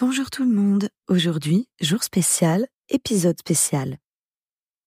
Bonjour 0.00 0.28
tout 0.28 0.42
le 0.42 0.50
monde. 0.50 0.88
Aujourd'hui, 1.06 1.68
jour 1.80 2.02
spécial, 2.02 2.66
épisode 2.88 3.38
spécial. 3.38 3.98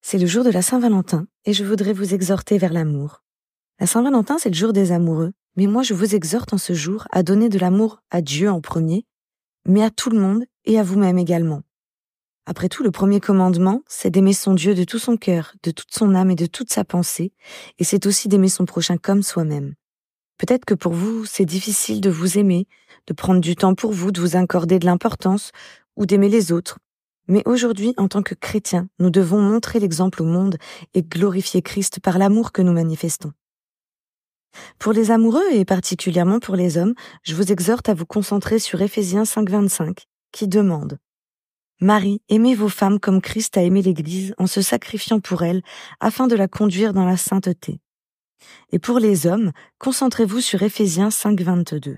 C'est 0.01 0.17
le 0.17 0.25
jour 0.25 0.43
de 0.43 0.49
la 0.49 0.61
Saint-Valentin 0.61 1.27
et 1.45 1.53
je 1.53 1.63
voudrais 1.63 1.93
vous 1.93 2.13
exhorter 2.13 2.57
vers 2.57 2.73
l'amour. 2.73 3.23
La 3.79 3.87
Saint-Valentin, 3.87 4.37
c'est 4.37 4.49
le 4.49 4.55
jour 4.55 4.73
des 4.73 4.91
amoureux, 4.91 5.31
mais 5.55 5.65
moi 5.65 5.81
je 5.81 5.93
vous 5.93 6.13
exhorte 6.13 6.51
en 6.51 6.57
ce 6.57 6.73
jour 6.73 7.07
à 7.09 7.23
donner 7.23 7.47
de 7.47 7.57
l'amour 7.57 8.01
à 8.11 8.21
Dieu 8.21 8.51
en 8.51 8.59
premier, 8.59 9.05
mais 9.65 9.81
à 9.81 9.91
tout 9.91 10.09
le 10.09 10.19
monde 10.19 10.43
et 10.65 10.77
à 10.77 10.83
vous-même 10.83 11.17
également. 11.17 11.61
Après 12.45 12.67
tout, 12.67 12.83
le 12.83 12.91
premier 12.91 13.21
commandement, 13.21 13.83
c'est 13.87 14.09
d'aimer 14.09 14.33
son 14.33 14.55
Dieu 14.55 14.75
de 14.75 14.83
tout 14.83 14.99
son 14.99 15.15
cœur, 15.15 15.53
de 15.63 15.71
toute 15.71 15.93
son 15.95 16.15
âme 16.15 16.31
et 16.31 16.35
de 16.35 16.47
toute 16.47 16.69
sa 16.69 16.83
pensée, 16.83 17.31
et 17.79 17.85
c'est 17.85 18.07
aussi 18.07 18.27
d'aimer 18.27 18.49
son 18.49 18.65
prochain 18.65 18.97
comme 18.97 19.23
soi-même. 19.23 19.75
Peut-être 20.37 20.65
que 20.65 20.73
pour 20.73 20.93
vous, 20.93 21.25
c'est 21.25 21.45
difficile 21.45 22.01
de 22.01 22.09
vous 22.09 22.37
aimer, 22.37 22.67
de 23.07 23.13
prendre 23.13 23.41
du 23.41 23.55
temps 23.55 23.75
pour 23.75 23.91
vous, 23.91 24.11
de 24.11 24.21
vous 24.21 24.35
accorder 24.35 24.79
de 24.79 24.85
l'importance 24.85 25.51
ou 25.95 26.05
d'aimer 26.05 26.29
les 26.29 26.51
autres. 26.51 26.79
Mais 27.27 27.41
aujourd'hui, 27.45 27.93
en 27.97 28.07
tant 28.07 28.21
que 28.21 28.35
chrétiens, 28.35 28.87
nous 28.99 29.09
devons 29.09 29.41
montrer 29.41 29.79
l'exemple 29.79 30.21
au 30.21 30.25
monde 30.25 30.57
et 30.93 31.03
glorifier 31.03 31.61
Christ 31.61 31.99
par 31.99 32.17
l'amour 32.17 32.51
que 32.51 32.61
nous 32.61 32.71
manifestons. 32.71 33.33
Pour 34.79 34.93
les 34.93 35.11
amoureux 35.11 35.45
et 35.51 35.65
particulièrement 35.65 36.39
pour 36.39 36.55
les 36.55 36.77
hommes, 36.77 36.93
je 37.23 37.35
vous 37.35 37.51
exhorte 37.51 37.89
à 37.89 37.93
vous 37.93 38.05
concentrer 38.05 38.59
sur 38.59 38.81
Éphésiens 38.81 39.23
5.25 39.23 40.05
qui 40.31 40.47
demande 40.47 40.99
Marie, 41.79 42.21
aimez 42.29 42.55
vos 42.55 42.69
femmes 42.69 42.99
comme 42.99 43.21
Christ 43.21 43.55
a 43.57 43.61
aimé 43.61 43.81
l'Église 43.81 44.33
en 44.39 44.47
se 44.47 44.61
sacrifiant 44.61 45.19
pour 45.19 45.43
elle 45.43 45.61
afin 45.99 46.27
de 46.27 46.35
la 46.35 46.47
conduire 46.47 46.93
dans 46.93 47.05
la 47.05 47.17
sainteté. 47.17 47.79
Et 48.71 48.79
pour 48.79 48.99
les 48.99 49.27
hommes, 49.27 49.51
concentrez-vous 49.79 50.41
sur 50.41 50.63
Éphésiens 50.63 51.09
5.22. 51.09 51.97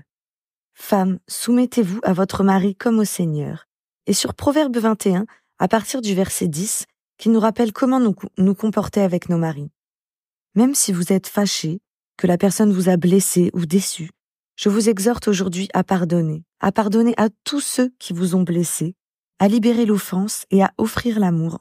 Femmes, 0.74 1.18
soumettez-vous 1.28 2.00
à 2.02 2.12
votre 2.12 2.42
mari 2.42 2.74
comme 2.74 2.98
au 2.98 3.04
Seigneur. 3.04 3.66
Et 4.06 4.12
sur 4.12 4.34
Proverbe 4.34 4.76
21, 4.76 5.26
à 5.58 5.68
partir 5.68 6.00
du 6.00 6.14
verset 6.14 6.48
10, 6.48 6.86
qui 7.18 7.28
nous 7.28 7.40
rappelle 7.40 7.72
comment 7.72 8.00
nous, 8.00 8.14
nous 8.38 8.54
comporter 8.54 9.02
avec 9.02 9.28
nos 9.28 9.36
maris. 9.36 9.70
Même 10.54 10.74
si 10.74 10.92
vous 10.92 11.12
êtes 11.12 11.26
fâché, 11.26 11.80
que 12.16 12.26
la 12.26 12.38
personne 12.38 12.72
vous 12.72 12.88
a 12.88 12.96
blessé 12.96 13.50
ou 13.52 13.66
déçu, 13.66 14.10
je 14.56 14.68
vous 14.68 14.88
exhorte 14.88 15.28
aujourd'hui 15.28 15.68
à 15.74 15.84
pardonner, 15.84 16.44
à 16.60 16.72
pardonner 16.72 17.14
à 17.16 17.28
tous 17.44 17.60
ceux 17.60 17.90
qui 17.98 18.12
vous 18.12 18.34
ont 18.34 18.42
blessé, 18.42 18.94
à 19.38 19.48
libérer 19.48 19.86
l'offense 19.86 20.44
et 20.50 20.62
à 20.62 20.72
offrir 20.76 21.18
l'amour. 21.18 21.58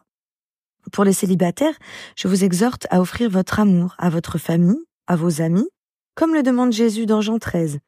Pour 0.92 1.04
les 1.04 1.14
célibataires, 1.14 1.78
je 2.16 2.28
vous 2.28 2.44
exhorte 2.44 2.88
à 2.90 3.02
offrir 3.02 3.30
votre 3.30 3.60
amour 3.60 3.96
à 3.98 4.10
votre 4.10 4.38
famille, 4.38 4.80
à 5.08 5.16
vos 5.16 5.42
amis, 5.42 5.68
comme 6.16 6.34
le 6.34 6.44
demande 6.44 6.72
Jésus 6.72 7.06
dans 7.06 7.22
Jean 7.22 7.40
13. 7.40 7.80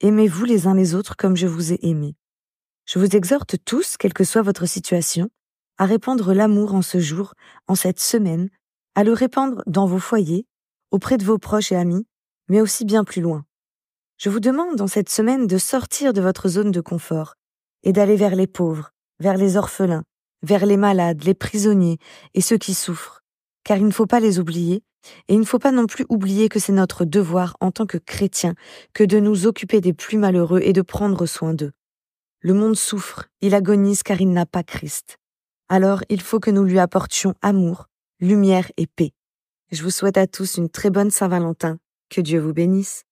Aimez-vous 0.00 0.44
les 0.44 0.66
uns 0.66 0.74
les 0.74 0.94
autres 0.94 1.16
comme 1.16 1.36
je 1.36 1.46
vous 1.46 1.72
ai 1.72 1.78
aimé. 1.82 2.16
Je 2.86 2.98
vous 2.98 3.16
exhorte 3.16 3.56
tous, 3.64 3.96
quelle 3.96 4.12
que 4.12 4.24
soit 4.24 4.42
votre 4.42 4.66
situation, 4.66 5.30
à 5.78 5.86
répandre 5.86 6.34
l'amour 6.34 6.74
en 6.74 6.82
ce 6.82 7.00
jour, 7.00 7.34
en 7.66 7.74
cette 7.74 8.00
semaine, 8.00 8.50
à 8.94 9.04
le 9.04 9.12
répandre 9.12 9.62
dans 9.66 9.86
vos 9.86 9.98
foyers, 9.98 10.46
auprès 10.90 11.16
de 11.16 11.24
vos 11.24 11.38
proches 11.38 11.72
et 11.72 11.76
amis, 11.76 12.06
mais 12.48 12.60
aussi 12.60 12.84
bien 12.84 13.04
plus 13.04 13.22
loin. 13.22 13.44
Je 14.18 14.28
vous 14.28 14.40
demande 14.40 14.76
dans 14.76 14.86
cette 14.86 15.08
semaine 15.08 15.46
de 15.46 15.58
sortir 15.58 16.12
de 16.12 16.20
votre 16.20 16.48
zone 16.48 16.70
de 16.70 16.80
confort 16.80 17.34
et 17.82 17.92
d'aller 17.92 18.16
vers 18.16 18.36
les 18.36 18.46
pauvres, 18.46 18.90
vers 19.18 19.36
les 19.36 19.56
orphelins, 19.56 20.04
vers 20.44 20.66
les 20.66 20.76
malades, 20.76 21.24
les 21.24 21.34
prisonniers 21.34 21.98
et 22.34 22.40
ceux 22.40 22.58
qui 22.58 22.74
souffrent, 22.74 23.22
car 23.64 23.78
il 23.78 23.86
ne 23.86 23.92
faut 23.92 24.06
pas 24.06 24.20
les 24.20 24.38
oublier, 24.38 24.82
et 25.28 25.34
il 25.34 25.40
ne 25.40 25.44
faut 25.44 25.58
pas 25.58 25.72
non 25.72 25.86
plus 25.86 26.06
oublier 26.08 26.48
que 26.48 26.58
c'est 26.58 26.72
notre 26.72 27.04
devoir 27.04 27.56
en 27.60 27.70
tant 27.70 27.86
que 27.86 27.98
chrétiens 27.98 28.54
que 28.92 29.04
de 29.04 29.18
nous 29.18 29.46
occuper 29.46 29.80
des 29.80 29.92
plus 29.92 30.18
malheureux 30.18 30.60
et 30.62 30.72
de 30.72 30.82
prendre 30.82 31.26
soin 31.26 31.54
d'eux. 31.54 31.72
Le 32.40 32.54
monde 32.54 32.76
souffre, 32.76 33.26
il 33.40 33.54
agonise 33.54 34.02
car 34.02 34.20
il 34.20 34.30
n'a 34.30 34.46
pas 34.46 34.62
Christ. 34.62 35.18
Alors 35.68 36.02
il 36.08 36.20
faut 36.20 36.40
que 36.40 36.50
nous 36.50 36.64
lui 36.64 36.78
apportions 36.78 37.34
amour, 37.42 37.86
lumière 38.20 38.70
et 38.76 38.86
paix. 38.86 39.12
Je 39.72 39.82
vous 39.82 39.90
souhaite 39.90 40.18
à 40.18 40.26
tous 40.26 40.56
une 40.56 40.68
très 40.68 40.90
bonne 40.90 41.10
Saint-Valentin. 41.10 41.78
Que 42.10 42.20
Dieu 42.20 42.38
vous 42.38 42.52
bénisse. 42.52 43.04